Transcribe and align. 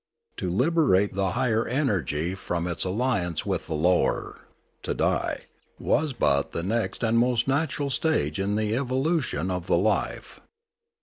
To 0.37 0.49
liberate 0.49 1.13
the 1.13 1.33
higher 1.33 1.67
energy 1.67 2.33
from 2.33 2.65
its 2.67 2.83
alliance 2.85 3.45
with 3.45 3.67
the 3.67 3.75
lower, 3.75 4.39
to 4.81 4.95
die, 4.95 5.43
was 5.77 6.11
but 6.11 6.53
the 6.53 6.63
next 6.63 7.03
and 7.03 7.19
most 7.19 7.47
natural 7.47 7.91
stage 7.91 8.39
in 8.39 8.55
the 8.55 8.71
evolu 8.71 9.21
tion 9.21 9.51
of 9.51 9.67
the 9.67 9.77
life. 9.77 10.39